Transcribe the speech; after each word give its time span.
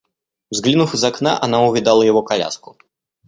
Взглянув 0.51 0.95
из 0.95 1.03
окна, 1.03 1.39
она 1.39 1.61
увидала 1.61 2.01
его 2.01 2.23
коляску. 2.23 2.75